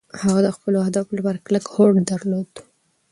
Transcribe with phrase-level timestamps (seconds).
[0.21, 2.49] هغه د خپلو اهدافو لپاره کلک هوډ درلود.